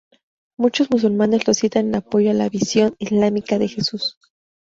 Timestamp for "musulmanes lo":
0.89-1.53